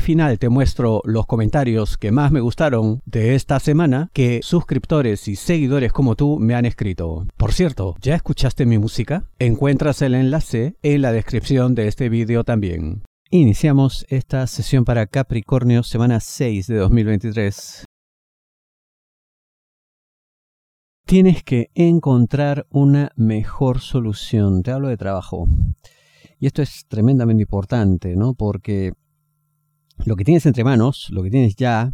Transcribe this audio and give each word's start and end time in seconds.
Final 0.00 0.38
te 0.38 0.48
muestro 0.48 1.02
los 1.04 1.26
comentarios 1.26 1.96
que 1.96 2.10
más 2.10 2.32
me 2.32 2.40
gustaron 2.40 3.00
de 3.04 3.34
esta 3.34 3.60
semana 3.60 4.10
que 4.12 4.40
suscriptores 4.42 5.28
y 5.28 5.36
seguidores 5.36 5.92
como 5.92 6.16
tú 6.16 6.38
me 6.38 6.54
han 6.54 6.66
escrito. 6.66 7.26
Por 7.36 7.52
cierto, 7.52 7.94
¿ya 8.00 8.14
escuchaste 8.14 8.66
mi 8.66 8.78
música? 8.78 9.24
Encuentras 9.38 10.02
el 10.02 10.14
enlace 10.14 10.76
en 10.82 11.02
la 11.02 11.12
descripción 11.12 11.74
de 11.74 11.88
este 11.88 12.08
vídeo 12.08 12.44
también. 12.44 13.02
Iniciamos 13.30 14.06
esta 14.08 14.46
sesión 14.46 14.84
para 14.84 15.06
Capricornio 15.06 15.82
semana 15.82 16.18
6 16.18 16.66
de 16.66 16.76
2023. 16.76 17.84
Tienes 21.06 21.42
que 21.42 21.70
encontrar 21.74 22.66
una 22.70 23.10
mejor 23.16 23.80
solución. 23.80 24.62
Te 24.62 24.72
hablo 24.72 24.88
de 24.88 24.96
trabajo. 24.96 25.46
Y 26.38 26.46
esto 26.46 26.62
es 26.62 26.86
tremendamente 26.88 27.42
importante, 27.42 28.16
¿no? 28.16 28.34
Porque 28.34 28.92
lo 30.04 30.16
que 30.16 30.24
tienes 30.24 30.46
entre 30.46 30.64
manos, 30.64 31.08
lo 31.10 31.22
que 31.22 31.30
tienes 31.30 31.56
ya, 31.56 31.92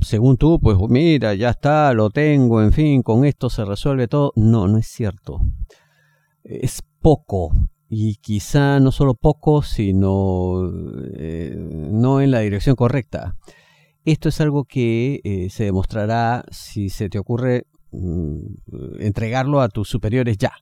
según 0.00 0.36
tú, 0.36 0.58
pues 0.60 0.76
mira, 0.88 1.34
ya 1.34 1.50
está, 1.50 1.92
lo 1.92 2.10
tengo, 2.10 2.62
en 2.62 2.72
fin, 2.72 3.02
con 3.02 3.24
esto 3.24 3.50
se 3.50 3.64
resuelve 3.64 4.08
todo. 4.08 4.32
No, 4.36 4.66
no 4.68 4.78
es 4.78 4.86
cierto. 4.86 5.40
Es 6.44 6.82
poco. 7.00 7.52
Y 7.88 8.16
quizá 8.16 8.80
no 8.80 8.90
solo 8.90 9.14
poco, 9.14 9.62
sino 9.62 10.70
eh, 11.14 11.54
no 11.56 12.20
en 12.20 12.30
la 12.30 12.40
dirección 12.40 12.74
correcta. 12.74 13.36
Esto 14.04 14.28
es 14.28 14.40
algo 14.40 14.64
que 14.64 15.20
eh, 15.22 15.50
se 15.50 15.64
demostrará 15.64 16.44
si 16.50 16.88
se 16.88 17.08
te 17.08 17.18
ocurre 17.18 17.66
mm, 17.92 19.00
entregarlo 19.00 19.60
a 19.60 19.68
tus 19.68 19.88
superiores 19.88 20.38
ya. 20.38 20.52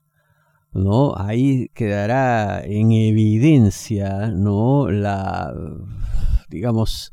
¿no? 0.72 1.14
Ahí 1.16 1.68
quedará 1.74 2.62
en 2.64 2.92
evidencia, 2.92 4.28
¿no? 4.28 4.88
La, 4.90 5.52
digamos, 6.50 7.12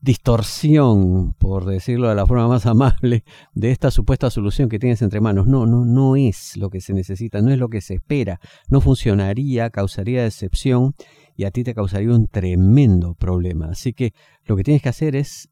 distorsión, 0.00 1.34
por 1.34 1.66
decirlo 1.66 2.08
de 2.08 2.14
la 2.14 2.26
forma 2.26 2.48
más 2.48 2.66
amable, 2.66 3.24
de 3.54 3.70
esta 3.70 3.90
supuesta 3.90 4.30
solución 4.30 4.68
que 4.68 4.78
tienes 4.78 5.02
entre 5.02 5.20
manos. 5.20 5.46
No, 5.46 5.66
no, 5.66 5.84
no 5.84 6.16
es 6.16 6.56
lo 6.56 6.70
que 6.70 6.80
se 6.80 6.94
necesita, 6.94 7.42
no 7.42 7.50
es 7.50 7.58
lo 7.58 7.68
que 7.68 7.80
se 7.80 7.94
espera, 7.94 8.40
no 8.68 8.80
funcionaría, 8.80 9.70
causaría 9.70 10.22
decepción 10.22 10.94
y 11.36 11.44
a 11.44 11.50
ti 11.50 11.64
te 11.64 11.74
causaría 11.74 12.10
un 12.10 12.26
tremendo 12.26 13.14
problema. 13.14 13.66
Así 13.66 13.92
que 13.92 14.12
lo 14.44 14.56
que 14.56 14.64
tienes 14.64 14.82
que 14.82 14.88
hacer 14.88 15.16
es 15.16 15.48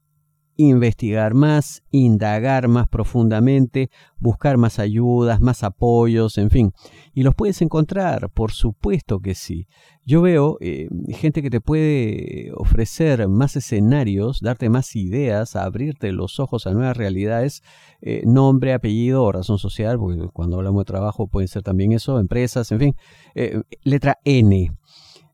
investigar 0.60 1.34
más, 1.34 1.84
indagar 1.92 2.66
más 2.66 2.88
profundamente, 2.88 3.90
buscar 4.18 4.56
más 4.56 4.80
ayudas, 4.80 5.40
más 5.40 5.62
apoyos, 5.62 6.36
en 6.36 6.50
fin. 6.50 6.72
Y 7.14 7.22
los 7.22 7.36
puedes 7.36 7.62
encontrar, 7.62 8.28
por 8.30 8.50
supuesto 8.50 9.20
que 9.20 9.36
sí. 9.36 9.68
Yo 10.04 10.20
veo 10.20 10.58
eh, 10.60 10.88
gente 11.10 11.42
que 11.42 11.50
te 11.50 11.60
puede 11.60 12.50
ofrecer 12.56 13.28
más 13.28 13.54
escenarios, 13.54 14.40
darte 14.40 14.68
más 14.68 14.96
ideas, 14.96 15.54
abrirte 15.54 16.10
los 16.10 16.40
ojos 16.40 16.66
a 16.66 16.72
nuevas 16.72 16.96
realidades, 16.96 17.62
eh, 18.02 18.22
nombre, 18.26 18.72
apellido 18.72 19.22
o 19.22 19.30
razón 19.30 19.58
social, 19.58 19.96
porque 19.96 20.26
cuando 20.32 20.56
hablamos 20.56 20.80
de 20.80 20.86
trabajo 20.86 21.28
puede 21.28 21.46
ser 21.46 21.62
también 21.62 21.92
eso, 21.92 22.18
empresas, 22.18 22.72
en 22.72 22.80
fin. 22.80 22.96
Eh, 23.36 23.62
letra 23.84 24.18
N 24.24 24.72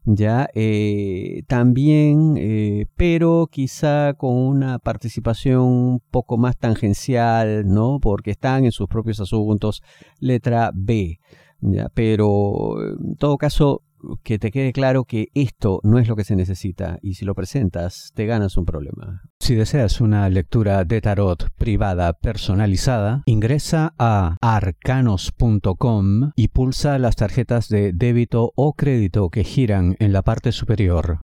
ya 0.05 0.49
eh, 0.55 1.43
también 1.47 2.35
eh, 2.37 2.87
pero 2.97 3.49
quizá 3.51 4.15
con 4.15 4.35
una 4.35 4.79
participación 4.79 5.63
un 5.63 6.01
poco 6.11 6.37
más 6.37 6.57
tangencial 6.59 7.67
no 7.67 7.99
porque 8.01 8.33
están 8.33 8.65
en 8.67 8.73
sus 8.73 8.87
propios 8.87 9.21
asuntos 9.21 9.83
letra 10.21 10.71
B 10.75 11.21
ya 11.61 11.89
pero 11.95 12.77
en 12.83 13.17
todo 13.17 13.39
caso 13.39 13.83
que 14.23 14.39
te 14.39 14.51
quede 14.51 14.73
claro 14.73 15.05
que 15.05 15.29
esto 15.35 15.81
no 15.83 15.99
es 15.99 16.09
lo 16.09 16.17
que 16.17 16.25
se 16.25 16.37
necesita 16.37 16.99
y 17.03 17.15
si 17.15 17.25
lo 17.25 17.35
presentas 17.35 18.11
te 18.15 18.27
ganas 18.27 18.57
un 18.57 18.65
problema. 18.65 19.23
Si 19.41 19.55
deseas 19.55 20.01
una 20.01 20.29
lectura 20.29 20.85
de 20.85 21.01
tarot 21.01 21.51
privada 21.57 22.13
personalizada, 22.15 23.23
ingresa 23.27 23.95
a 23.99 24.37
arcanos.com 24.41 26.33
y 26.37 26.49
pulsa 26.49 26.99
las 26.99 27.17
tarjetas 27.17 27.69
de 27.69 27.93
débito 27.93 28.53
o 28.57 28.75
crédito 28.75 29.29
que 29.31 29.45
giran 29.45 29.97
en 29.99 30.13
la 30.13 30.23
parte 30.23 30.53
superior. 30.53 31.21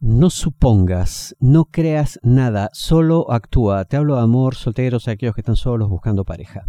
No 0.00 0.28
supongas, 0.28 1.34
no 1.40 1.64
creas 1.64 2.20
nada, 2.22 2.68
solo 2.74 3.30
actúa. 3.30 3.86
Te 3.86 3.96
hablo 3.96 4.16
de 4.16 4.22
amor, 4.22 4.54
solteros, 4.54 5.08
aquellos 5.08 5.34
que 5.34 5.40
están 5.40 5.56
solos 5.56 5.88
buscando 5.88 6.24
pareja. 6.24 6.66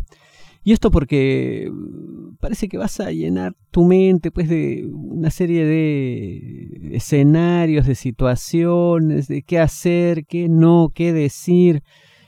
Y 0.65 0.73
esto 0.73 0.89
porque 0.89 1.69
mm, 1.71 2.37
parece 2.41 2.67
que 2.67 2.79
vas 2.79 2.99
a 2.99 3.11
llenar 3.11 3.55
tu 3.69 3.85
mente 3.85 4.31
pues 4.31 4.49
de 4.49 4.83
una 4.91 5.29
serie 5.29 5.63
de 5.63 6.89
escenarios, 6.91 7.85
de 7.85 7.93
situaciones, 7.93 9.27
de 9.27 9.43
qué 9.43 9.59
hacer, 9.59 10.25
qué 10.25 10.49
no, 10.49 10.89
qué 10.93 11.13
decir, 11.13 11.83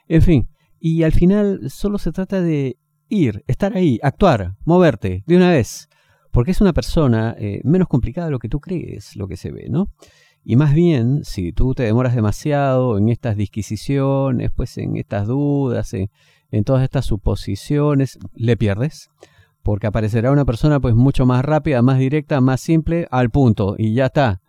en 0.07 0.21
fin. 0.21 0.49
Y 0.79 1.01
al 1.01 1.13
final 1.13 1.71
solo 1.71 1.97
se 1.97 2.11
trata 2.11 2.39
de 2.39 2.77
ir, 3.09 3.43
estar 3.47 3.75
ahí, 3.75 3.99
actuar, 4.03 4.53
moverte 4.65 5.23
de 5.25 5.35
una 5.35 5.49
vez. 5.49 5.89
Porque 6.31 6.51
es 6.51 6.61
una 6.61 6.73
persona 6.73 7.35
eh, 7.39 7.61
menos 7.63 7.87
complicada 7.87 8.27
de 8.27 8.31
lo 8.31 8.39
que 8.39 8.49
tú 8.49 8.59
crees, 8.59 9.15
lo 9.15 9.27
que 9.27 9.35
se 9.35 9.49
ve, 9.49 9.65
¿no? 9.67 9.87
Y 10.43 10.57
más 10.57 10.75
bien, 10.75 11.23
si 11.23 11.51
tú 11.53 11.73
te 11.73 11.83
demoras 11.83 12.13
demasiado 12.13 12.99
en 12.99 13.09
estas 13.09 13.35
disquisiciones, 13.35 14.51
pues 14.55 14.77
en 14.77 14.95
estas 14.95 15.25
dudas, 15.25 15.93
en 16.51 16.63
todas 16.63 16.83
estas 16.83 17.05
suposiciones, 17.05 18.17
le 18.33 18.57
pierdes, 18.57 19.09
porque 19.63 19.87
aparecerá 19.87 20.31
una 20.31 20.45
persona 20.45 20.79
pues 20.79 20.95
mucho 20.95 21.25
más 21.25 21.43
rápida, 21.43 21.81
más 21.81 21.99
directa, 21.99 22.41
más 22.41 22.61
simple, 22.61 23.07
al 23.11 23.29
punto, 23.29 23.75
y 23.77 23.93
ya 23.93 24.07
está, 24.07 24.41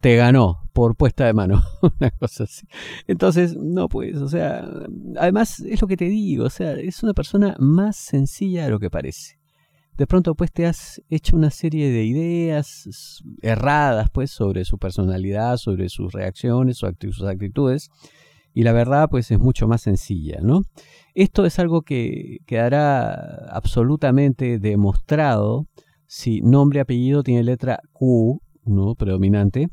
te 0.00 0.16
ganó 0.16 0.68
por 0.72 0.96
puesta 0.96 1.26
de 1.26 1.32
mano, 1.32 1.62
una 2.00 2.10
cosa 2.12 2.44
así. 2.44 2.66
Entonces, 3.06 3.56
no 3.56 3.88
pues, 3.88 4.16
o 4.16 4.28
sea, 4.28 4.64
además 5.18 5.60
es 5.60 5.82
lo 5.82 5.88
que 5.88 5.96
te 5.96 6.06
digo, 6.06 6.44
o 6.44 6.50
sea, 6.50 6.72
es 6.74 7.02
una 7.02 7.14
persona 7.14 7.56
más 7.58 7.96
sencilla 7.96 8.64
de 8.64 8.70
lo 8.70 8.78
que 8.78 8.90
parece. 8.90 9.38
De 9.96 10.06
pronto 10.06 10.36
pues 10.36 10.52
te 10.52 10.64
has 10.64 11.02
hecho 11.10 11.34
una 11.34 11.50
serie 11.50 11.90
de 11.90 12.04
ideas 12.04 13.20
erradas 13.42 14.08
pues 14.10 14.30
sobre 14.30 14.64
su 14.64 14.78
personalidad, 14.78 15.56
sobre 15.56 15.88
sus 15.88 16.12
reacciones, 16.12 16.78
sus 16.78 17.24
actitudes, 17.24 17.90
y 18.58 18.64
la 18.64 18.72
verdad 18.72 19.06
pues 19.08 19.30
es 19.30 19.38
mucho 19.38 19.68
más 19.68 19.82
sencilla, 19.82 20.40
¿no? 20.42 20.62
Esto 21.14 21.46
es 21.46 21.60
algo 21.60 21.82
que 21.82 22.38
quedará 22.44 23.46
absolutamente 23.52 24.58
demostrado 24.58 25.68
si 26.08 26.40
nombre 26.40 26.78
y 26.78 26.80
apellido 26.80 27.22
tiene 27.22 27.44
letra 27.44 27.78
Q, 27.92 28.42
¿no? 28.64 28.96
Predominante. 28.96 29.68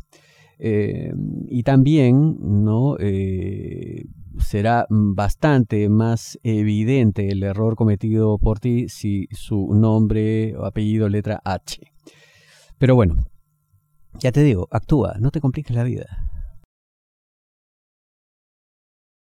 Eh, 0.59 1.11
y 1.47 1.63
también, 1.63 2.37
¿no? 2.39 2.95
Eh, 2.99 4.03
será 4.37 4.85
bastante 4.91 5.89
más 5.89 6.37
evidente 6.43 7.29
el 7.29 7.41
error 7.41 7.75
cometido 7.75 8.37
por 8.37 8.59
ti 8.59 8.87
si 8.87 9.25
su 9.31 9.73
nombre 9.73 10.55
o 10.57 10.65
apellido 10.65 11.09
letra 11.09 11.41
H. 11.43 11.81
Pero 12.77 12.93
bueno, 12.93 13.15
ya 14.19 14.31
te 14.31 14.43
digo, 14.43 14.67
actúa, 14.69 15.15
no 15.19 15.31
te 15.31 15.41
compliques 15.41 15.75
la 15.75 15.83
vida. 15.83 16.34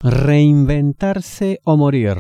Reinventarse 0.08 1.58
o 1.64 1.76
morir. 1.76 2.16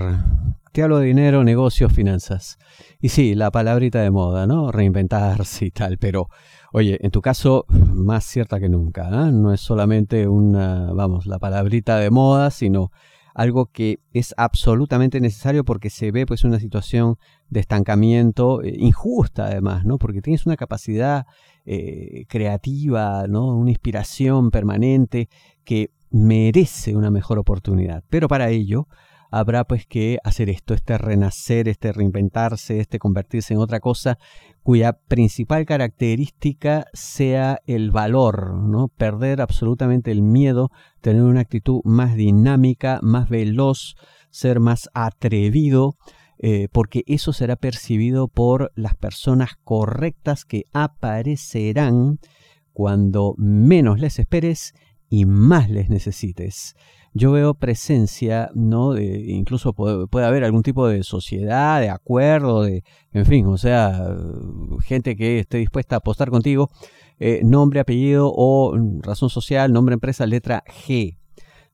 Te 0.72 0.82
hablo 0.82 0.98
de 0.98 1.06
dinero, 1.06 1.44
negocios, 1.44 1.92
finanzas. 1.92 2.58
Y 3.00 3.10
sí, 3.10 3.36
la 3.36 3.52
palabrita 3.52 4.00
de 4.00 4.10
moda, 4.10 4.44
¿no? 4.48 4.72
Reinventarse 4.72 5.66
y 5.66 5.70
tal, 5.70 5.96
pero 5.96 6.28
oye, 6.72 6.98
en 7.00 7.12
tu 7.12 7.22
caso, 7.22 7.64
más 7.68 8.24
cierta 8.24 8.58
que 8.58 8.68
nunca. 8.68 9.08
¿eh? 9.08 9.30
No 9.30 9.52
es 9.52 9.60
solamente 9.60 10.26
una, 10.26 10.92
vamos, 10.94 11.26
la 11.26 11.38
palabrita 11.38 11.96
de 11.98 12.10
moda, 12.10 12.50
sino 12.50 12.90
algo 13.36 13.66
que 13.66 14.00
es 14.12 14.34
absolutamente 14.36 15.20
necesario 15.20 15.64
porque 15.64 15.88
se 15.88 16.10
ve 16.10 16.26
pues 16.26 16.42
una 16.42 16.58
situación 16.58 17.18
de 17.50 17.60
estancamiento 17.60 18.64
eh, 18.64 18.74
injusta 18.76 19.46
además, 19.46 19.84
¿no? 19.84 19.98
Porque 19.98 20.22
tienes 20.22 20.44
una 20.44 20.56
capacidad 20.56 21.26
eh, 21.64 22.24
creativa, 22.28 23.28
¿no? 23.28 23.56
Una 23.56 23.70
inspiración 23.70 24.50
permanente 24.50 25.28
que 25.62 25.92
merece 26.16 26.96
una 26.96 27.10
mejor 27.10 27.38
oportunidad. 27.38 28.02
Pero 28.08 28.28
para 28.28 28.50
ello 28.50 28.88
habrá 29.30 29.64
pues 29.64 29.86
que 29.86 30.18
hacer 30.24 30.48
esto, 30.48 30.74
este 30.74 30.98
renacer, 30.98 31.68
este 31.68 31.92
reinventarse, 31.92 32.80
este 32.80 32.98
convertirse 32.98 33.54
en 33.54 33.60
otra 33.60 33.80
cosa 33.80 34.18
cuya 34.62 34.94
principal 34.94 35.66
característica 35.66 36.86
sea 36.92 37.60
el 37.66 37.90
valor, 37.90 38.54
¿no? 38.54 38.88
Perder 38.88 39.40
absolutamente 39.40 40.10
el 40.10 40.22
miedo, 40.22 40.70
tener 41.00 41.22
una 41.22 41.40
actitud 41.40 41.80
más 41.84 42.16
dinámica, 42.16 42.98
más 43.02 43.28
veloz, 43.28 43.94
ser 44.30 44.58
más 44.60 44.88
atrevido, 44.94 45.96
eh, 46.38 46.68
porque 46.72 47.02
eso 47.06 47.32
será 47.32 47.56
percibido 47.56 48.28
por 48.28 48.72
las 48.74 48.94
personas 48.94 49.52
correctas 49.62 50.44
que 50.44 50.64
aparecerán 50.72 52.18
cuando 52.72 53.34
menos 53.38 54.00
les 54.00 54.18
esperes 54.18 54.74
y 55.08 55.24
más 55.24 55.70
les 55.70 55.88
necesites 55.88 56.74
yo 57.16 57.32
veo 57.32 57.54
presencia, 57.54 58.50
¿no? 58.54 58.98
Incluso 58.98 59.72
puede, 59.72 60.26
haber 60.26 60.44
algún 60.44 60.62
tipo 60.62 60.86
de 60.86 61.02
sociedad, 61.02 61.80
de 61.80 61.88
acuerdo, 61.88 62.62
de, 62.62 62.84
en 63.12 63.24
fin, 63.24 63.46
o 63.46 63.56
sea, 63.56 64.14
gente 64.84 65.16
que 65.16 65.38
esté 65.38 65.56
dispuesta 65.58 65.96
a 65.96 65.98
apostar 65.98 66.30
contigo, 66.30 66.70
eh, 67.18 67.40
nombre, 67.42 67.80
apellido 67.80 68.30
o 68.34 68.76
razón 69.00 69.30
social, 69.30 69.72
nombre, 69.72 69.94
empresa, 69.94 70.26
letra 70.26 70.62
G. 70.66 71.16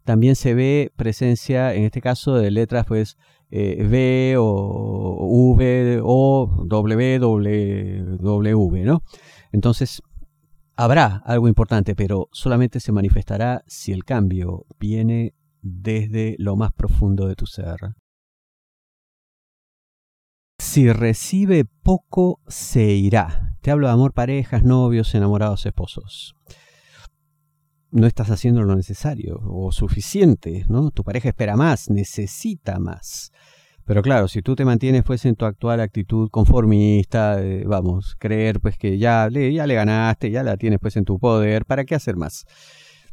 También 0.05 0.37
se 0.37 0.55
ve 0.55 0.93
presencia, 0.97 1.75
en 1.75 1.85
este 1.85 2.01
caso, 2.01 2.35
de 2.37 2.53
letras, 2.53 2.87
pues, 2.87 3.17
eh, 3.51 3.85
V 3.85 4.37
o 4.39 5.55
V 5.57 6.01
o 6.05 6.65
W, 6.67 7.19
W, 7.19 8.05
W, 8.21 8.85
¿no? 8.85 9.03
Entonces, 9.51 10.03
Habrá 10.77 11.23
algo 11.27 11.49
importante, 11.49 11.95
pero 11.95 12.29
solamente 12.33 12.81
se 12.81 12.93
manifestará 12.93 13.63
si 13.67 13.93
el 13.93 14.05
cambio 14.05 14.65
viene 14.79 15.35
desde 15.61 16.35
lo 16.39 16.57
más 16.57 16.73
profundo 16.73 17.29
de 17.29 17.37
tu 17.37 17.47
ser. 17.47 17.95
Si 20.59 20.91
recibe 20.91 21.65
poco, 21.65 22.41
se 22.47 22.85
irá. 22.93 23.57
Te 23.61 23.71
hablo 23.71 23.89
de 23.89 23.93
amor, 23.93 24.13
parejas, 24.13 24.65
novios, 24.65 25.15
enamorados, 25.15 25.67
esposos. 25.67 26.35
No 27.91 28.07
estás 28.07 28.31
haciendo 28.31 28.63
lo 28.63 28.75
necesario 28.75 29.41
o 29.45 29.71
suficiente, 29.73 30.65
¿no? 30.69 30.91
Tu 30.91 31.05
pareja 31.05 31.29
espera 31.29 31.57
más, 31.57 31.91
necesita 31.91 32.79
más. 32.79 33.33
Pero 33.85 34.03
claro, 34.03 34.29
si 34.29 34.43
tú 34.43 34.55
te 34.55 34.65
mantienes 34.65 35.03
pues 35.05 35.25
en 35.25 35.35
tu 35.35 35.45
actual 35.45 35.81
actitud 35.81 36.29
conformista, 36.31 37.41
vamos, 37.67 38.15
creer 38.19 38.61
pues 38.61 38.79
que 38.79 38.99
ya 38.99 39.29
le, 39.29 39.53
ya 39.53 39.67
le 39.67 39.75
ganaste, 39.75 40.31
ya 40.31 40.43
la 40.43 40.57
tienes 40.57 40.79
pues 40.81 40.97
en 40.97 41.05
tu 41.05 41.19
poder, 41.19 41.65
¿para 41.65 41.85
qué 41.85 41.95
hacer 41.95 42.17
más? 42.17 42.45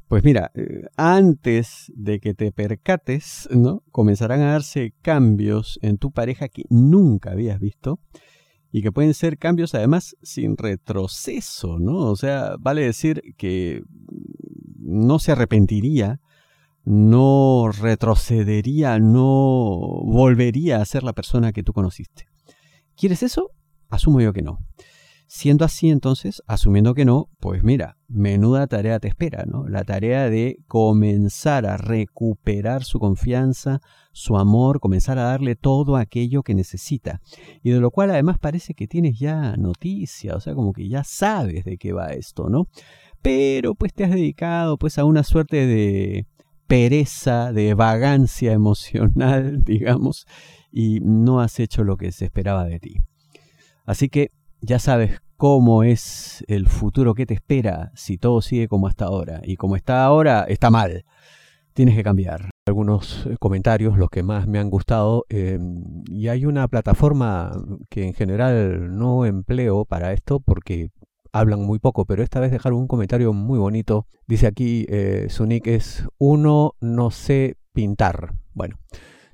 Pues 0.10 0.24
mira, 0.24 0.52
eh, 0.56 0.88
antes 0.98 1.92
de 1.96 2.20
que 2.20 2.34
te 2.34 2.52
percates, 2.52 3.48
¿no? 3.52 3.84
Comenzarán 3.92 4.42
a 4.42 4.54
darse 4.54 4.96
cambios 5.04 5.78
en 5.84 6.00
tu 6.00 6.12
pareja 6.12 6.50
que 6.50 6.64
nunca 6.70 7.30
habías 7.30 7.60
visto 7.60 8.00
y 8.72 8.82
que 8.82 8.92
pueden 8.92 9.14
ser 9.14 9.38
cambios 9.38 9.76
además 9.76 10.16
sin 10.24 10.58
retroceso, 10.58 11.78
¿no? 11.78 11.98
O 11.98 12.16
sea, 12.16 12.56
vale 12.60 12.82
decir 12.82 13.22
que 13.38 13.84
no 14.80 15.20
se 15.20 15.32
arrepentiría 15.32 16.20
no 16.90 17.70
retrocedería, 17.72 18.98
no 18.98 20.02
volvería 20.06 20.82
a 20.82 20.86
ser 20.86 21.04
la 21.04 21.14
persona 21.14 21.52
que 21.52 21.62
tú 21.62 21.72
conociste. 21.72 22.26
¿Quieres 22.98 23.22
eso? 23.22 23.52
Asumo 23.90 24.22
yo 24.22 24.34
que 24.34 24.42
no. 24.42 24.58
Siendo 25.28 25.66
así, 25.66 25.92
entonces, 25.92 26.42
asumiendo 26.48 26.96
que 26.96 27.06
no, 27.06 27.30
pues 27.40 27.64
mira, 27.64 27.98
menuda 28.08 28.66
tarea 28.66 29.00
te 29.00 29.08
espera, 29.08 29.44
¿no? 29.46 29.68
La 29.68 29.84
tarea 29.84 30.32
de 30.32 30.58
comenzar 30.68 31.68
a 31.68 31.78
recuperar 31.78 32.84
su 32.84 32.98
confianza, 32.98 33.82
su 34.12 34.36
amor, 34.36 34.80
comenzar 34.80 35.20
a 35.20 35.26
darle 35.26 35.56
todo 35.56 35.96
aquello 35.96 36.42
que 36.42 36.56
necesita. 36.56 37.22
Y 37.62 37.70
de 37.70 37.82
lo 37.82 37.92
cual 37.92 38.10
además 38.10 38.40
parece 38.40 38.74
que 38.74 38.88
tienes 38.88 39.20
ya 39.20 39.56
noticia, 39.58 40.34
o 40.36 40.40
sea, 40.40 40.56
como 40.56 40.74
que 40.74 40.90
ya 40.90 41.04
sabes 41.04 41.66
de 41.66 41.78
qué 41.78 41.94
va 41.94 42.08
esto, 42.14 42.50
¿no? 42.50 42.66
Pero 43.22 43.76
pues 43.76 43.94
te 43.94 44.06
has 44.06 44.10
dedicado 44.10 44.80
pues 44.80 44.98
a 44.98 45.06
una 45.06 45.22
suerte 45.22 45.68
de 45.68 46.26
pereza, 46.70 47.52
de 47.52 47.74
vagancia 47.74 48.54
emocional, 48.54 49.64
digamos, 49.66 50.28
y 50.72 51.00
no 51.02 51.42
has 51.42 51.60
hecho 51.60 51.84
lo 51.84 51.98
que 51.98 52.12
se 52.12 52.26
esperaba 52.26 52.66
de 52.66 52.80
ti. 52.80 52.98
Así 53.86 54.08
que 54.08 54.32
ya 54.62 54.78
sabes 54.78 55.20
cómo 55.36 55.84
es 55.84 56.46
el 56.48 56.68
futuro 56.68 57.16
que 57.16 57.26
te 57.26 57.34
espera 57.34 57.92
si 57.96 58.20
todo 58.20 58.42
sigue 58.42 58.68
como 58.68 58.88
hasta 58.88 59.06
ahora. 59.06 59.42
Y 59.44 59.56
como 59.56 59.76
está 59.76 60.06
ahora, 60.06 60.46
está 60.48 60.70
mal. 60.70 61.06
Tienes 61.74 61.96
que 61.96 62.04
cambiar. 62.04 62.52
Algunos 62.68 63.26
eh, 63.26 63.36
comentarios, 63.40 63.98
los 63.98 64.12
que 64.12 64.22
más 64.22 64.48
me 64.48 64.60
han 64.60 64.70
gustado. 64.70 65.26
Em, 65.30 66.04
y 66.06 66.28
hay 66.28 66.46
una 66.46 66.68
plataforma 66.68 67.52
que 67.90 68.06
en 68.06 68.14
general 68.14 68.96
no 68.96 69.26
empleo 69.26 69.86
para 69.86 70.14
esto 70.14 70.40
porque 70.40 70.90
hablan 71.32 71.62
muy 71.62 71.80
poco, 71.80 72.06
pero 72.06 72.24
esta 72.24 72.40
vez 72.40 72.52
dejaron 72.52 72.80
un 72.80 72.88
comentario 72.88 73.34
muy 73.34 73.60
bonito. 73.60 74.08
Dice 74.28 74.48
aquí, 74.48 74.86
eh, 74.90 75.28
su 75.30 75.46
nick 75.46 75.68
es 75.68 76.06
uno 76.18 76.76
no 76.80 77.12
sé 77.12 77.58
pintar. 77.74 78.34
Bueno, 78.54 78.78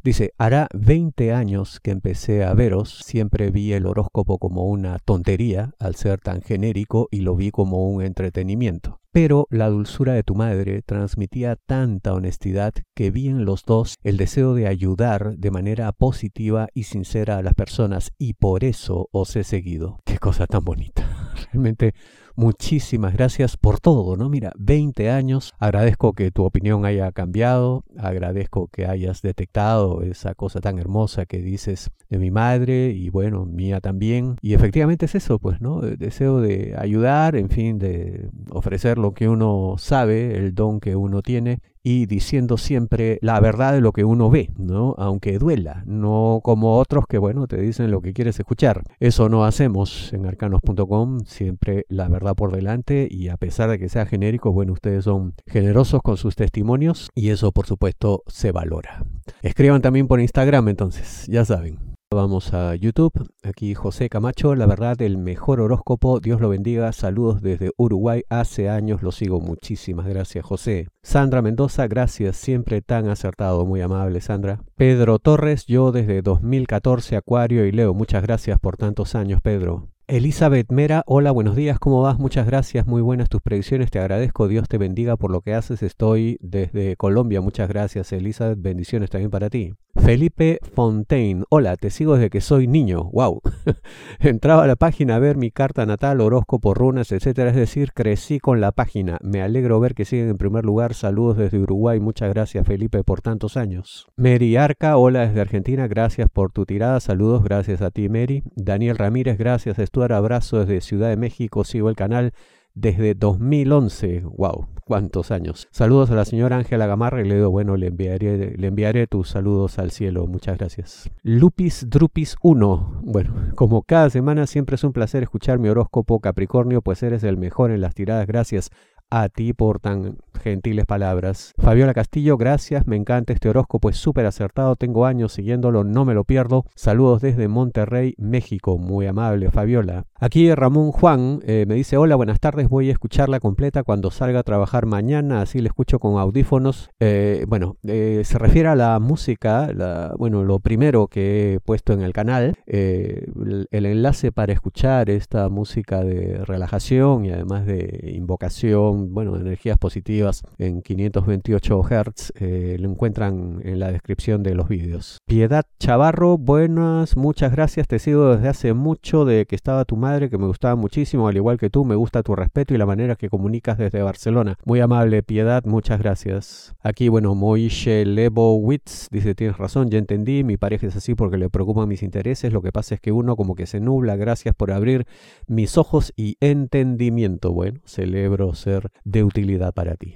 dice, 0.03 0.33
hará 0.37 0.67
20 0.73 1.33
años 1.33 1.79
que 1.81 1.91
empecé 1.91 2.43
a 2.43 2.53
veros, 2.53 2.99
siempre 3.03 3.49
vi 3.49 3.73
el 3.73 3.85
horóscopo 3.85 4.37
como 4.37 4.65
una 4.65 4.99
tontería 4.99 5.73
al 5.79 5.95
ser 5.95 6.19
tan 6.19 6.41
genérico 6.41 7.07
y 7.11 7.21
lo 7.21 7.35
vi 7.35 7.51
como 7.51 7.89
un 7.89 8.03
entretenimiento. 8.03 9.01
Pero 9.11 9.47
la 9.49 9.69
dulzura 9.69 10.13
de 10.13 10.23
tu 10.23 10.35
madre 10.35 10.81
transmitía 10.81 11.55
tanta 11.55 12.13
honestidad 12.13 12.73
que 12.93 13.11
vi 13.11 13.29
en 13.29 13.45
los 13.45 13.63
dos 13.63 13.95
el 14.03 14.17
deseo 14.17 14.53
de 14.53 14.67
ayudar 14.67 15.37
de 15.37 15.51
manera 15.51 15.91
positiva 15.93 16.67
y 16.73 16.83
sincera 16.83 17.37
a 17.37 17.41
las 17.41 17.53
personas 17.53 18.11
y 18.17 18.33
por 18.33 18.65
eso 18.65 19.07
os 19.13 19.35
he 19.37 19.45
seguido. 19.45 19.99
Qué 20.03 20.17
cosa 20.17 20.47
tan 20.47 20.65
bonita. 20.65 21.04
Realmente 21.51 21.93
muchísimas 22.35 23.13
gracias 23.13 23.57
por 23.57 23.79
todo, 23.79 24.17
¿no? 24.17 24.29
Mira, 24.29 24.51
20 24.57 25.09
años, 25.09 25.53
agradezco 25.59 26.13
que 26.13 26.31
tu 26.31 26.43
opinión 26.43 26.85
haya 26.85 27.11
cambiado, 27.11 27.83
agradezco 27.97 28.67
que 28.67 28.85
hayas 28.85 29.21
detectado 29.21 30.01
esa 30.01 30.35
cosa 30.35 30.59
tan 30.61 30.79
hermosa 30.79 31.25
que 31.25 31.39
dices 31.39 31.91
de 32.09 32.17
mi 32.19 32.31
madre 32.31 32.89
y 32.89 33.09
bueno, 33.09 33.45
mía 33.45 33.81
también. 33.81 34.37
Y 34.41 34.53
efectivamente 34.53 35.05
es 35.05 35.15
eso, 35.15 35.39
pues, 35.39 35.61
¿no? 35.61 35.83
El 35.83 35.97
deseo 35.97 36.39
de 36.39 36.75
ayudar, 36.77 37.35
en 37.35 37.49
fin, 37.49 37.79
de 37.79 38.29
ofrecer 38.49 38.97
lo 38.97 39.13
que 39.13 39.27
uno 39.27 39.75
sabe, 39.77 40.37
el 40.37 40.53
don 40.53 40.79
que 40.79 40.95
uno 40.95 41.21
tiene 41.21 41.59
y 41.87 42.07
diciendo 42.07 42.57
siempre 42.57 43.19
la 43.21 43.39
verdad 43.39 43.73
de 43.73 43.79
lo 43.79 43.91
que 43.91 44.03
uno 44.03 44.31
ve, 44.31 44.49
¿no? 44.57 44.95
Aunque 44.97 45.37
duela, 45.37 45.83
no 45.85 46.39
como 46.43 46.79
otros 46.79 47.05
que, 47.07 47.19
bueno, 47.19 47.45
te 47.45 47.61
dicen 47.61 47.91
lo 47.91 48.01
que 48.01 48.11
quieres 48.11 48.39
escuchar. 48.39 48.81
Eso 48.99 49.29
no 49.29 49.45
hacemos 49.45 50.11
en 50.11 50.25
arcanos.com, 50.25 51.19
siempre 51.25 51.85
la 51.87 52.07
verdad 52.07 52.24
por 52.33 52.51
delante 52.51 53.07
y 53.09 53.29
a 53.29 53.37
pesar 53.37 53.69
de 53.69 53.77
que 53.77 53.89
sea 53.89 54.05
genérico, 54.05 54.51
bueno, 54.51 54.73
ustedes 54.73 55.03
son 55.03 55.33
generosos 55.45 56.01
con 56.01 56.17
sus 56.17 56.35
testimonios 56.35 57.09
y 57.13 57.29
eso 57.29 57.51
por 57.51 57.67
supuesto 57.67 58.23
se 58.27 58.51
valora. 58.51 59.05
Escriban 59.41 59.81
también 59.81 60.07
por 60.07 60.19
Instagram 60.19 60.69
entonces, 60.69 61.25
ya 61.27 61.45
saben. 61.45 61.95
Vamos 62.11 62.53
a 62.53 62.75
YouTube. 62.75 63.11
Aquí 63.43 63.73
José 63.73 64.09
Camacho, 64.09 64.55
la 64.55 64.67
verdad, 64.67 65.01
el 65.01 65.17
mejor 65.17 65.59
horóscopo. 65.59 66.19
Dios 66.19 66.39
lo 66.39 66.49
bendiga. 66.49 66.93
Saludos 66.93 67.41
desde 67.41 67.71
Uruguay. 67.77 68.23
Hace 68.29 68.69
años 68.69 69.01
lo 69.01 69.11
sigo. 69.11 69.41
Muchísimas 69.41 70.07
gracias, 70.07 70.45
José. 70.45 70.87
Sandra 71.03 71.41
Mendoza, 71.41 71.87
gracias. 71.87 72.37
Siempre 72.37 72.81
tan 72.81 73.09
acertado. 73.09 73.65
Muy 73.65 73.81
amable, 73.81 74.21
Sandra. 74.21 74.61
Pedro 74.75 75.19
Torres, 75.19 75.65
yo 75.65 75.91
desde 75.91 76.21
2014, 76.21 77.17
Acuario 77.17 77.65
y 77.65 77.71
Leo. 77.71 77.93
Muchas 77.93 78.21
gracias 78.23 78.59
por 78.59 78.77
tantos 78.77 79.15
años, 79.15 79.41
Pedro. 79.41 79.89
Elizabeth 80.07 80.71
Mera, 80.71 81.01
hola, 81.07 81.31
buenos 81.31 81.55
días, 81.55 81.79
¿cómo 81.79 82.03
vas? 82.03 82.19
Muchas 82.19 82.45
gracias, 82.45 82.85
muy 82.85 83.01
buenas 83.01 83.27
tus 83.27 83.41
predicciones, 83.41 83.89
te 83.89 83.97
agradezco, 83.97 84.47
Dios 84.47 84.69
te 84.69 84.77
bendiga 84.77 85.17
por 85.17 85.31
lo 85.31 85.41
que 85.41 85.55
haces, 85.55 85.81
estoy 85.81 86.37
desde 86.41 86.95
Colombia, 86.95 87.41
muchas 87.41 87.67
gracias 87.69 88.13
Elizabeth, 88.13 88.61
bendiciones 88.61 89.09
también 89.09 89.31
para 89.31 89.49
ti. 89.49 89.73
Felipe 90.05 90.59
Fontaine, 90.61 91.45
hola, 91.49 91.77
te 91.77 91.89
sigo 91.89 92.13
desde 92.13 92.29
que 92.29 92.39
soy 92.39 92.67
niño, 92.67 93.09
wow. 93.11 93.41
Entraba 94.19 94.63
a 94.63 94.67
la 94.67 94.75
página 94.75 95.15
a 95.15 95.19
ver 95.19 95.35
mi 95.35 95.49
carta 95.49 95.87
natal, 95.87 96.21
horóscopo, 96.21 96.75
runas, 96.75 97.11
etcétera, 97.11 97.49
es 97.49 97.55
decir, 97.55 97.91
crecí 97.91 98.39
con 98.39 98.61
la 98.61 98.71
página. 98.71 99.17
Me 99.23 99.41
alegro 99.41 99.79
ver 99.79 99.95
que 99.95 100.05
siguen 100.05 100.29
en 100.29 100.37
primer 100.37 100.63
lugar. 100.63 100.93
Saludos 100.93 101.37
desde 101.37 101.57
Uruguay, 101.57 101.99
muchas 101.99 102.29
gracias 102.29 102.67
Felipe 102.67 103.03
por 103.03 103.21
tantos 103.21 103.57
años. 103.57 104.05
Mary 104.15 104.55
Arca, 104.57 104.95
hola 104.97 105.25
desde 105.25 105.41
Argentina, 105.41 105.87
gracias 105.87 106.29
por 106.29 106.51
tu 106.51 106.67
tirada, 106.67 106.99
saludos, 106.99 107.43
gracias 107.43 107.81
a 107.81 107.89
ti 107.89 108.07
Mary. 108.07 108.43
Daniel 108.55 108.99
Ramírez, 108.99 109.39
gracias 109.39 109.77
Stuart, 109.77 110.11
abrazo 110.11 110.59
desde 110.59 110.81
Ciudad 110.81 111.09
de 111.09 111.17
México, 111.17 111.63
sigo 111.63 111.89
el 111.89 111.95
canal 111.95 112.33
desde 112.75 113.15
2011. 113.15 114.21
¡Wow! 114.37 114.67
¿Cuántos 114.87 115.31
años? 115.31 115.67
Saludos 115.71 116.11
a 116.11 116.15
la 116.15 116.25
señora 116.25 116.57
Ángela 116.57 116.85
Gamarra 116.85 117.19
y 117.19 117.27
le 117.27 117.37
digo, 117.37 117.49
bueno, 117.49 117.75
le 117.75 117.87
enviaré, 117.87 118.55
le 118.55 118.67
enviaré 118.67 119.07
tus 119.07 119.29
saludos 119.29 119.79
al 119.79 119.89
cielo. 119.89 120.27
Muchas 120.27 120.59
gracias. 120.59 121.09
Lupis 121.23 121.89
Drupis 121.89 122.35
1. 122.43 123.01
Bueno, 123.03 123.33
como 123.55 123.81
cada 123.81 124.11
semana 124.11 124.45
siempre 124.45 124.75
es 124.75 124.83
un 124.83 124.93
placer 124.93 125.23
escuchar 125.23 125.57
mi 125.57 125.69
horóscopo 125.69 126.19
Capricornio, 126.19 126.83
pues 126.83 127.01
eres 127.01 127.23
el 127.23 127.35
mejor 127.35 127.71
en 127.71 127.81
las 127.81 127.95
tiradas. 127.95 128.27
Gracias. 128.27 128.69
A 129.09 129.29
ti 129.29 129.53
por 129.53 129.79
tan 129.79 130.17
gentiles 130.41 130.85
palabras. 130.85 131.53
Fabiola 131.57 131.93
Castillo, 131.93 132.37
gracias, 132.37 132.87
me 132.87 132.95
encanta 132.95 133.33
este 133.33 133.49
horóscopo, 133.49 133.89
es 133.89 133.97
súper 133.97 134.25
acertado, 134.25 134.75
tengo 134.75 135.05
años 135.05 135.33
siguiéndolo, 135.33 135.83
no 135.83 136.05
me 136.05 136.13
lo 136.13 136.23
pierdo. 136.23 136.65
Saludos 136.75 137.21
desde 137.21 137.47
Monterrey, 137.47 138.15
México, 138.17 138.77
muy 138.77 139.07
amable 139.07 139.49
Fabiola. 139.49 140.05
Aquí 140.19 140.53
Ramón 140.53 140.91
Juan 140.91 141.39
eh, 141.45 141.65
me 141.67 141.75
dice, 141.75 141.97
hola, 141.97 142.15
buenas 142.15 142.39
tardes, 142.39 142.69
voy 142.69 142.89
a 142.89 142.91
escucharla 142.91 143.39
completa 143.39 143.83
cuando 143.83 144.11
salga 144.11 144.39
a 144.39 144.43
trabajar 144.43 144.85
mañana, 144.85 145.41
así 145.41 145.61
la 145.61 145.67
escucho 145.67 145.99
con 145.99 146.19
audífonos. 146.19 146.89
Eh, 146.99 147.45
bueno, 147.47 147.77
eh, 147.83 148.21
se 148.23 148.37
refiere 148.37 148.69
a 148.69 148.75
la 148.75 148.99
música, 148.99 149.71
la, 149.73 150.13
bueno, 150.17 150.43
lo 150.43 150.59
primero 150.59 151.07
que 151.07 151.55
he 151.55 151.59
puesto 151.59 151.93
en 151.93 152.01
el 152.01 152.13
canal, 152.13 152.55
el, 152.65 153.67
el 153.71 153.85
enlace 153.85 154.31
para 154.31 154.53
escuchar 154.53 155.09
esta 155.09 155.49
música 155.49 156.03
de 156.03 156.43
relajación 156.45 157.25
y 157.25 157.31
además 157.31 157.65
de 157.65 158.11
invocación, 158.15 158.94
bueno, 158.95 159.35
energías 159.35 159.77
positivas 159.77 160.43
en 160.57 160.81
528 160.81 161.83
Hz, 161.83 162.33
lo 162.79 162.89
encuentran 162.89 163.61
en 163.63 163.79
la 163.79 163.91
descripción 163.91 164.43
de 164.43 164.55
los 164.55 164.67
vídeos. 164.67 165.19
Piedad 165.25 165.65
Chavarro, 165.79 166.37
buenas, 166.37 167.17
muchas 167.17 167.51
gracias, 167.51 167.87
te 167.87 167.99
sigo 167.99 168.35
desde 168.35 168.47
hace 168.47 168.73
mucho 168.73 169.25
de 169.25 169.45
que 169.45 169.55
estaba 169.55 169.85
tu 169.85 169.95
madre, 169.97 170.29
que 170.29 170.37
me 170.37 170.47
gustaba 170.47 170.75
muchísimo, 170.75 171.27
al 171.27 171.35
igual 171.35 171.57
que 171.57 171.69
tú, 171.69 171.85
me 171.85 171.95
gusta 171.95 172.23
tu 172.23 172.35
respeto 172.35 172.73
y 172.73 172.77
la 172.77 172.85
manera 172.85 173.15
que 173.15 173.29
comunicas 173.29 173.77
desde 173.77 174.01
Barcelona. 174.01 174.57
Muy 174.65 174.79
amable, 174.79 175.23
Piedad, 175.23 175.63
muchas 175.65 175.99
gracias. 175.99 176.75
Aquí, 176.81 177.09
bueno, 177.09 177.35
Moishe 177.35 178.05
Lebowitz 178.05 179.09
dice, 179.11 179.35
tienes 179.35 179.57
razón, 179.57 179.89
ya 179.89 179.97
entendí, 179.97 180.43
mi 180.43 180.57
pareja 180.57 180.87
es 180.87 180.95
así 180.95 181.15
porque 181.15 181.37
le 181.37 181.49
preocupan 181.49 181.87
mis 181.87 182.03
intereses, 182.03 182.53
lo 182.53 182.61
que 182.61 182.71
pasa 182.71 182.95
es 182.95 183.01
que 183.01 183.11
uno 183.11 183.35
como 183.35 183.55
que 183.55 183.65
se 183.65 183.79
nubla, 183.79 184.15
gracias 184.15 184.55
por 184.55 184.71
abrir 184.71 185.05
mis 185.47 185.77
ojos 185.77 186.13
y 186.15 186.37
entendimiento. 186.39 187.51
Bueno, 187.51 187.79
celebro 187.85 188.53
ser 188.53 188.84
de 189.03 189.23
utilidad 189.23 189.73
para 189.73 189.95
ti. 189.95 190.15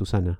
Susana. 0.01 0.39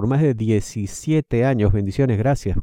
más 0.07 0.21
de 0.21 0.33
17 0.33 1.45
años. 1.45 1.73
Bendiciones, 1.73 2.17
gracias. 2.17 2.57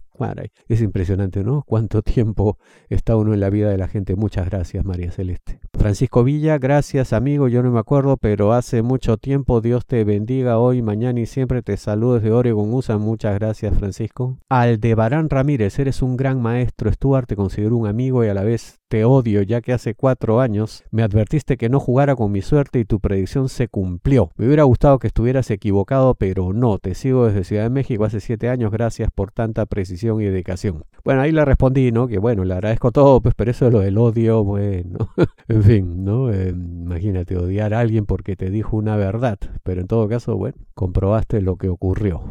Es 0.69 0.81
impresionante, 0.81 1.45
¿no? 1.45 1.63
Cuánto 1.67 2.03
tiempo 2.03 2.59
está 2.89 3.17
uno 3.17 3.35
en 3.35 3.41
la 3.41 3.51
vida 3.51 3.71
de 3.71 3.79
la 3.79 3.89
gente. 3.89 4.17
Muchas 4.17 4.47
gracias, 4.47 4.85
María 4.85 5.11
Celeste. 5.11 5.61
Francisco 5.79 6.25
Villa, 6.25 6.59
gracias 6.59 7.13
amigo, 7.13 7.49
yo 7.49 7.63
no 7.63 7.71
me 7.71 7.79
acuerdo, 7.79 8.17
pero 8.17 8.53
hace 8.53 8.83
mucho 8.83 9.17
tiempo 9.17 9.61
Dios 9.61 9.87
te 9.87 10.03
bendiga 10.05 10.59
hoy, 10.59 10.83
mañana 10.83 11.21
y 11.21 11.27
siempre 11.27 11.63
te 11.63 11.77
saludo 11.77 12.15
desde 12.15 12.33
Oregon 12.33 12.73
USA. 12.73 12.99
Muchas 12.99 13.35
gracias, 13.39 13.79
Francisco. 13.79 14.39
Aldebarán 14.49 15.31
Ramírez, 15.31 15.79
eres 15.79 16.03
un 16.03 16.17
gran 16.17 16.43
maestro. 16.43 16.93
Stuart, 16.93 17.29
te 17.29 17.37
considero 17.37 17.77
un 17.77 17.87
amigo 17.87 18.25
y 18.25 18.29
a 18.29 18.35
la 18.35 18.43
vez 18.43 18.81
te 18.89 19.05
odio, 19.05 19.43
ya 19.43 19.61
que 19.61 19.73
hace 19.73 19.95
cuatro 19.95 20.41
años 20.41 20.83
me 20.91 21.03
advertiste 21.03 21.57
que 21.57 21.69
no 21.69 21.79
jugara 21.79 22.17
con 22.17 22.33
mi 22.33 22.41
suerte 22.41 22.81
y 22.81 22.85
tu 22.85 23.01
predicción 23.01 23.49
se 23.49 23.69
cumplió. 23.69 24.31
Me 24.37 24.47
hubiera 24.47 24.63
gustado 24.63 24.99
que 24.99 25.09
estuvieras 25.09 25.51
equivocado, 25.51 26.15
pero 26.15 26.53
no. 26.53 26.79
Te 26.79 26.95
sigo 26.95 27.27
desde 27.27 27.45
Ciudad 27.45 27.65
de 27.65 27.71
México 27.71 28.05
hace 28.05 28.21
siete 28.21 28.49
años. 28.49 28.73
Gracias 28.73 29.11
por 29.15 29.31
tanta 29.31 29.67
precisión 29.67 30.08
y 30.21 30.25
dedicación. 30.25 30.85
Bueno, 31.05 31.23
ahí 31.23 31.33
le 31.33 31.45
respondí, 31.45 31.93
¿no? 31.93 32.07
Que 32.07 32.19
bueno, 32.19 32.45
le 32.45 32.55
agradezco 32.55 32.93
todo, 32.93 33.21
pues, 33.21 33.35
pero 33.35 33.51
eso 33.51 33.67
de 33.67 33.71
lo 33.71 33.81
del 33.81 33.99
odio, 33.99 34.45
bueno, 34.45 35.11
en 35.49 35.63
fin, 35.63 36.05
¿no? 36.05 36.33
Eh, 36.33 36.51
imagínate 36.51 37.37
odiar 37.37 37.75
a 37.75 37.81
alguien 37.81 38.07
porque 38.07 38.37
te 38.37 38.51
dijo 38.51 38.77
una 38.77 38.97
verdad, 38.97 39.39
pero 39.63 39.81
en 39.81 39.87
todo 39.87 40.09
caso, 40.09 40.37
bueno, 40.37 40.57
comprobaste 40.75 41.41
lo 41.41 41.57
que 41.57 41.69
ocurrió. 41.69 42.23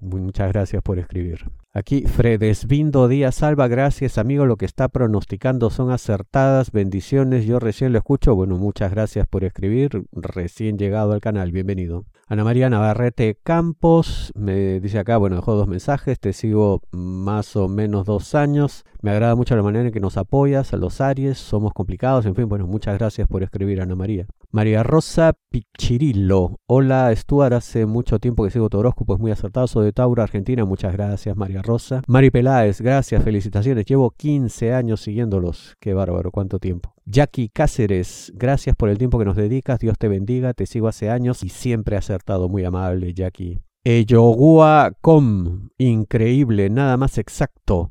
Muchas 0.00 0.52
gracias 0.52 0.82
por 0.82 0.98
escribir. 0.98 1.46
Aquí 1.72 2.02
Fredesvindo 2.02 3.08
Díaz 3.08 3.34
Salva, 3.34 3.66
gracias 3.66 4.16
amigo, 4.16 4.46
lo 4.46 4.56
que 4.56 4.64
está 4.64 4.86
pronosticando 4.88 5.70
son 5.70 5.90
acertadas, 5.90 6.70
bendiciones, 6.70 7.46
yo 7.46 7.58
recién 7.58 7.92
lo 7.92 7.98
escucho, 7.98 8.36
bueno, 8.36 8.56
muchas 8.56 8.92
gracias 8.92 9.26
por 9.26 9.42
escribir, 9.42 10.04
recién 10.12 10.78
llegado 10.78 11.12
al 11.12 11.20
canal, 11.20 11.50
bienvenido. 11.50 12.04
Ana 12.26 12.42
María 12.42 12.70
Navarrete 12.70 13.38
Campos 13.42 14.32
me 14.34 14.80
dice 14.80 14.98
acá, 14.98 15.18
bueno, 15.18 15.36
dejó 15.36 15.56
dos 15.56 15.68
mensajes, 15.68 16.18
te 16.18 16.32
sigo 16.32 16.80
más 16.90 17.54
o 17.54 17.68
menos 17.68 18.06
dos 18.06 18.34
años, 18.34 18.84
me 19.02 19.10
agrada 19.10 19.36
mucho 19.36 19.54
la 19.56 19.62
manera 19.62 19.88
en 19.88 19.92
que 19.92 20.00
nos 20.00 20.16
apoyas 20.16 20.72
a 20.72 20.78
los 20.78 21.02
Aries, 21.02 21.36
somos 21.36 21.74
complicados, 21.74 22.24
en 22.24 22.34
fin, 22.34 22.48
bueno, 22.48 22.66
muchas 22.66 22.96
gracias 22.98 23.28
por 23.28 23.42
escribir 23.42 23.82
Ana 23.82 23.94
María. 23.94 24.26
María 24.54 24.84
Rosa 24.84 25.32
Pichirillo, 25.50 26.60
hola 26.68 27.12
Stuart, 27.16 27.54
hace 27.54 27.86
mucho 27.86 28.20
tiempo 28.20 28.44
que 28.44 28.52
sigo 28.52 28.68
tu 28.68 28.78
horóscopo, 28.78 29.14
es 29.14 29.20
muy 29.20 29.32
acertado, 29.32 29.66
soy 29.66 29.86
de 29.86 29.92
Tauro, 29.92 30.22
Argentina, 30.22 30.64
muchas 30.64 30.92
gracias 30.92 31.36
María 31.36 31.60
Rosa. 31.60 32.02
Mari 32.06 32.30
Peláez, 32.30 32.80
gracias, 32.80 33.24
felicitaciones. 33.24 33.84
Llevo 33.84 34.12
15 34.12 34.72
años 34.72 35.00
siguiéndolos. 35.00 35.74
Qué 35.80 35.92
bárbaro, 35.92 36.30
cuánto 36.30 36.60
tiempo. 36.60 36.94
Jackie 37.04 37.48
Cáceres, 37.48 38.32
gracias 38.36 38.76
por 38.76 38.90
el 38.90 38.96
tiempo 38.96 39.18
que 39.18 39.24
nos 39.24 39.34
dedicas. 39.34 39.80
Dios 39.80 39.98
te 39.98 40.06
bendiga, 40.06 40.54
te 40.54 40.66
sigo 40.66 40.86
hace 40.86 41.10
años 41.10 41.42
y 41.42 41.48
siempre 41.48 41.96
acertado. 41.96 42.48
Muy 42.48 42.64
amable, 42.64 43.12
Jackie. 43.12 43.58
Eyogua 43.82 44.92
Com, 45.00 45.70
increíble, 45.78 46.70
nada 46.70 46.96
más 46.96 47.18
exacto. 47.18 47.90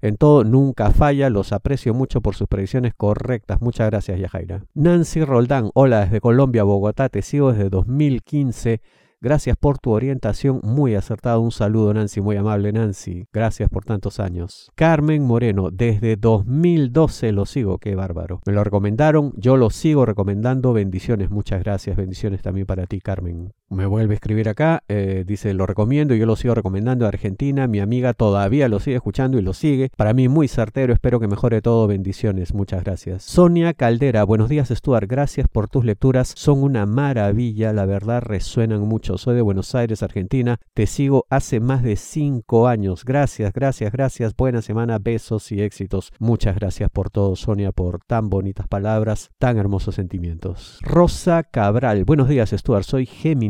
En 0.00 0.16
todo, 0.16 0.44
nunca 0.44 0.90
falla. 0.90 1.28
Los 1.28 1.52
aprecio 1.52 1.92
mucho 1.94 2.20
por 2.20 2.34
sus 2.34 2.46
predicciones 2.46 2.94
correctas. 2.94 3.60
Muchas 3.60 3.90
gracias, 3.90 4.20
Yajaira. 4.20 4.64
Nancy 4.74 5.24
Roldán. 5.24 5.70
Hola 5.74 6.00
desde 6.00 6.20
Colombia, 6.20 6.62
Bogotá. 6.62 7.08
Te 7.08 7.22
sigo 7.22 7.52
desde 7.52 7.68
2015. 7.68 8.80
Gracias 9.20 9.56
por 9.56 9.78
tu 9.80 9.90
orientación, 9.90 10.60
muy 10.62 10.94
acertado. 10.94 11.40
Un 11.40 11.50
saludo, 11.50 11.92
Nancy, 11.92 12.20
muy 12.20 12.36
amable, 12.36 12.70
Nancy. 12.70 13.26
Gracias 13.32 13.68
por 13.68 13.84
tantos 13.84 14.20
años. 14.20 14.70
Carmen 14.76 15.24
Moreno, 15.24 15.70
desde 15.72 16.14
2012 16.14 17.32
lo 17.32 17.44
sigo, 17.44 17.78
qué 17.78 17.96
bárbaro. 17.96 18.40
Me 18.46 18.52
lo 18.52 18.62
recomendaron, 18.62 19.32
yo 19.36 19.56
lo 19.56 19.70
sigo 19.70 20.06
recomendando. 20.06 20.72
Bendiciones, 20.72 21.30
muchas 21.30 21.64
gracias. 21.64 21.96
Bendiciones 21.96 22.42
también 22.42 22.66
para 22.66 22.86
ti, 22.86 23.00
Carmen. 23.00 23.52
Me 23.70 23.84
vuelve 23.84 24.14
a 24.14 24.16
escribir 24.16 24.48
acá, 24.48 24.82
eh, 24.88 25.24
dice, 25.26 25.52
lo 25.52 25.66
recomiendo, 25.66 26.14
yo 26.14 26.24
lo 26.24 26.36
sigo 26.36 26.54
recomendando 26.54 27.04
a 27.04 27.08
Argentina. 27.08 27.66
Mi 27.66 27.80
amiga 27.80 28.14
todavía 28.14 28.66
lo 28.66 28.80
sigue 28.80 28.96
escuchando 28.96 29.38
y 29.38 29.42
lo 29.42 29.52
sigue. 29.52 29.90
Para 29.94 30.14
mí 30.14 30.26
muy 30.26 30.48
certero, 30.48 30.94
espero 30.94 31.20
que 31.20 31.28
mejore 31.28 31.60
todo. 31.60 31.86
Bendiciones, 31.86 32.54
muchas 32.54 32.82
gracias. 32.82 33.24
Sonia 33.24 33.74
Caldera, 33.74 34.24
buenos 34.24 34.48
días, 34.48 34.70
Stuart. 34.70 35.06
Gracias 35.06 35.48
por 35.48 35.68
tus 35.68 35.84
lecturas, 35.84 36.32
son 36.34 36.62
una 36.62 36.86
maravilla, 36.86 37.74
la 37.74 37.84
verdad 37.84 38.22
resuenan 38.22 38.80
mucho. 38.80 39.18
Soy 39.18 39.34
de 39.34 39.42
Buenos 39.42 39.74
Aires, 39.74 40.02
Argentina. 40.02 40.58
Te 40.72 40.86
sigo 40.86 41.26
hace 41.28 41.60
más 41.60 41.82
de 41.82 41.96
cinco 41.96 42.68
años. 42.68 43.04
Gracias, 43.04 43.52
gracias, 43.52 43.92
gracias. 43.92 44.34
Buena 44.34 44.62
semana, 44.62 44.98
besos 44.98 45.52
y 45.52 45.60
éxitos. 45.60 46.10
Muchas 46.18 46.54
gracias 46.54 46.88
por 46.90 47.10
todo, 47.10 47.36
Sonia, 47.36 47.72
por 47.72 48.00
tan 48.06 48.30
bonitas 48.30 48.66
palabras, 48.66 49.28
tan 49.38 49.58
hermosos 49.58 49.96
sentimientos. 49.96 50.78
Rosa 50.80 51.42
Cabral, 51.42 52.06
buenos 52.06 52.28
días, 52.28 52.54
Stuart. 52.56 52.84
Soy 52.84 53.04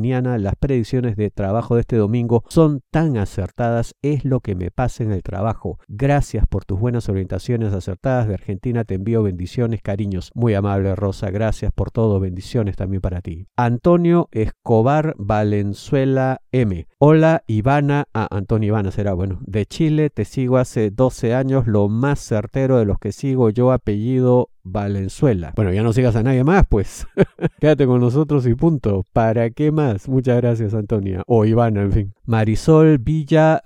Las 0.08 0.56
predicciones 0.56 1.16
de 1.16 1.30
trabajo 1.30 1.74
de 1.74 1.82
este 1.82 1.96
domingo 1.96 2.42
son 2.48 2.80
tan 2.90 3.18
acertadas. 3.18 3.94
Es 4.00 4.24
lo 4.24 4.40
que 4.40 4.54
me 4.54 4.70
pasa 4.70 5.04
en 5.04 5.12
el 5.12 5.22
trabajo. 5.22 5.78
Gracias 5.86 6.46
por 6.46 6.64
tus 6.64 6.80
buenas 6.80 7.10
orientaciones 7.10 7.74
acertadas 7.74 8.26
de 8.26 8.34
Argentina. 8.34 8.84
Te 8.84 8.94
envío 8.94 9.22
bendiciones, 9.22 9.82
cariños. 9.82 10.30
Muy 10.34 10.54
amable, 10.54 10.96
Rosa. 10.96 11.30
Gracias 11.30 11.72
por 11.74 11.90
todo. 11.90 12.20
Bendiciones 12.20 12.76
también 12.76 13.02
para 13.02 13.20
ti. 13.20 13.48
Antonio 13.54 14.28
Escobar 14.32 15.14
Valenzuela 15.18 16.40
M. 16.52 16.87
Hola, 17.00 17.44
Ivana. 17.46 18.08
Ah, 18.12 18.26
Antonio 18.28 18.70
Ivana 18.70 18.90
será 18.90 19.12
bueno. 19.12 19.38
De 19.42 19.66
Chile 19.66 20.10
te 20.10 20.24
sigo 20.24 20.56
hace 20.56 20.90
12 20.90 21.32
años. 21.32 21.68
Lo 21.68 21.88
más 21.88 22.18
certero 22.18 22.76
de 22.76 22.86
los 22.86 22.98
que 22.98 23.12
sigo 23.12 23.50
yo, 23.50 23.70
apellido 23.70 24.50
Valenzuela. 24.64 25.52
Bueno, 25.54 25.72
ya 25.72 25.84
no 25.84 25.92
sigas 25.92 26.16
a 26.16 26.24
nadie 26.24 26.42
más, 26.42 26.66
pues. 26.68 27.06
Quédate 27.60 27.86
con 27.86 28.00
nosotros 28.00 28.48
y 28.48 28.54
punto. 28.56 29.04
¿Para 29.12 29.50
qué 29.50 29.70
más? 29.70 30.08
Muchas 30.08 30.38
gracias, 30.38 30.74
Antonia. 30.74 31.22
O 31.28 31.44
Ivana, 31.44 31.82
en 31.82 31.92
fin. 31.92 32.14
Marisol 32.24 32.98
Villa 32.98 33.62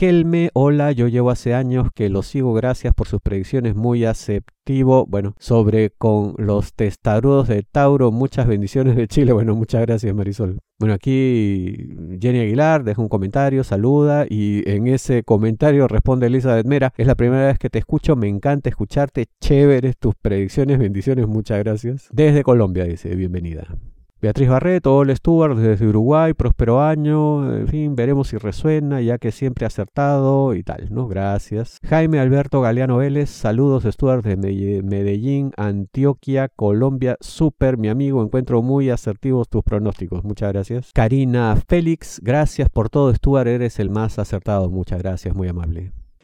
Riquelme. 0.00 0.48
Hola, 0.54 0.92
yo 0.92 1.08
llevo 1.08 1.28
hace 1.28 1.52
años 1.52 1.88
que 1.94 2.08
lo 2.08 2.22
sigo. 2.22 2.54
Gracias 2.54 2.94
por 2.94 3.06
sus 3.06 3.20
predicciones 3.20 3.76
muy 3.76 4.06
aceptivo. 4.06 5.04
Bueno, 5.04 5.34
sobre 5.38 5.90
con 5.90 6.34
los 6.38 6.72
testarudos 6.72 7.48
de 7.48 7.64
Tauro. 7.64 8.10
Muchas 8.10 8.46
bendiciones 8.46 8.96
de 8.96 9.06
Chile. 9.08 9.34
Bueno, 9.34 9.54
muchas 9.54 9.82
gracias, 9.82 10.14
Marisol. 10.14 10.58
Bueno, 10.78 10.94
aquí 10.94 11.98
Jenny 12.18 12.38
Aguilar 12.38 12.82
deja 12.82 13.02
un 13.02 13.10
comentario, 13.10 13.62
saluda 13.62 14.24
y 14.26 14.62
en 14.64 14.86
ese 14.86 15.22
comentario 15.22 15.86
responde 15.86 16.28
Elizabeth 16.28 16.64
Mera. 16.64 16.94
Es 16.96 17.06
la 17.06 17.14
primera 17.14 17.48
vez 17.48 17.58
que 17.58 17.68
te 17.68 17.78
escucho, 17.78 18.16
me 18.16 18.28
encanta 18.28 18.70
escucharte, 18.70 19.26
chéveres 19.42 19.98
tus 19.98 20.14
predicciones, 20.14 20.78
bendiciones, 20.78 21.26
muchas 21.26 21.58
gracias. 21.58 22.08
Desde 22.10 22.42
Colombia 22.42 22.84
dice, 22.84 23.14
bienvenida. 23.14 23.76
Beatriz 24.20 24.50
Barreto, 24.50 24.96
Ole 24.96 25.16
Stuart 25.16 25.56
desde 25.56 25.86
Uruguay, 25.86 26.34
próspero 26.34 26.82
año, 26.82 27.56
en 27.56 27.68
fin, 27.68 27.96
veremos 27.96 28.28
si 28.28 28.36
resuena, 28.36 29.00
ya 29.00 29.16
que 29.16 29.32
siempre 29.32 29.64
acertado 29.64 30.54
y 30.54 30.62
tal, 30.62 30.88
¿no? 30.90 31.08
Gracias. 31.08 31.78
Jaime 31.88 32.20
Alberto 32.20 32.60
Galeano 32.60 32.98
Vélez, 32.98 33.30
saludos 33.30 33.84
Stuart 33.84 34.22
de 34.22 34.82
Medellín, 34.82 35.52
Antioquia, 35.56 36.48
Colombia, 36.48 37.16
súper, 37.20 37.78
mi 37.78 37.88
amigo, 37.88 38.22
encuentro 38.22 38.60
muy 38.60 38.90
asertivos 38.90 39.48
tus 39.48 39.62
pronósticos, 39.62 40.22
muchas 40.22 40.52
gracias. 40.52 40.90
Karina 40.92 41.56
Félix, 41.66 42.20
gracias 42.22 42.68
por 42.68 42.90
todo 42.90 43.14
Stuart, 43.14 43.48
eres 43.48 43.80
el 43.80 43.88
más 43.88 44.18
acertado, 44.18 44.68
muchas 44.68 44.98
gracias, 44.98 45.34
muy 45.34 45.48
amable. 45.48 45.92